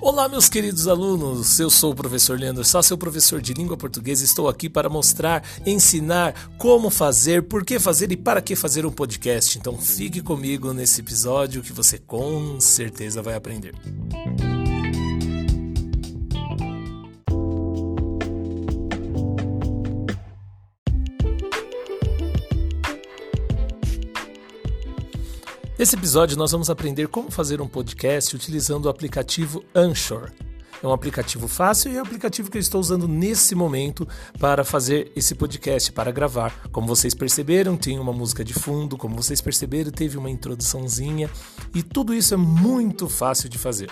Olá, 0.00 0.28
meus 0.28 0.48
queridos 0.48 0.86
alunos. 0.86 1.58
Eu 1.58 1.68
sou 1.68 1.90
o 1.90 1.94
professor 1.94 2.38
Leandro 2.38 2.62
Sá, 2.62 2.80
seu 2.82 2.96
professor 2.96 3.40
de 3.40 3.52
língua 3.52 3.76
portuguesa. 3.76 4.24
Estou 4.24 4.48
aqui 4.48 4.68
para 4.68 4.88
mostrar, 4.88 5.42
ensinar 5.66 6.50
como 6.56 6.88
fazer, 6.88 7.42
por 7.42 7.64
que 7.64 7.80
fazer 7.80 8.12
e 8.12 8.16
para 8.16 8.40
que 8.40 8.54
fazer 8.54 8.86
um 8.86 8.92
podcast. 8.92 9.58
Então, 9.58 9.76
fique 9.76 10.22
comigo 10.22 10.72
nesse 10.72 11.00
episódio 11.00 11.62
que 11.62 11.72
você 11.72 11.98
com 11.98 12.60
certeza 12.60 13.20
vai 13.20 13.34
aprender. 13.34 13.74
Nesse 25.78 25.94
episódio, 25.94 26.36
nós 26.36 26.50
vamos 26.50 26.68
aprender 26.70 27.06
como 27.06 27.30
fazer 27.30 27.60
um 27.60 27.68
podcast 27.68 28.34
utilizando 28.34 28.86
o 28.86 28.88
aplicativo 28.88 29.62
Anchor. 29.72 30.32
É 30.82 30.86
um 30.86 30.92
aplicativo 30.92 31.46
fácil 31.46 31.92
e 31.92 31.96
é 31.96 32.00
o 32.00 32.02
aplicativo 32.02 32.50
que 32.50 32.58
eu 32.58 32.60
estou 32.60 32.80
usando 32.80 33.06
nesse 33.06 33.54
momento 33.54 34.06
para 34.40 34.64
fazer 34.64 35.12
esse 35.14 35.36
podcast, 35.36 35.92
para 35.92 36.10
gravar. 36.10 36.68
Como 36.72 36.88
vocês 36.88 37.14
perceberam, 37.14 37.76
tem 37.76 37.96
uma 37.96 38.12
música 38.12 38.44
de 38.44 38.54
fundo, 38.54 38.96
como 38.96 39.14
vocês 39.14 39.40
perceberam, 39.40 39.92
teve 39.92 40.18
uma 40.18 40.28
introduçãozinha 40.28 41.30
e 41.72 41.80
tudo 41.80 42.12
isso 42.12 42.34
é 42.34 42.36
muito 42.36 43.08
fácil 43.08 43.48
de 43.48 43.56
fazer. 43.56 43.88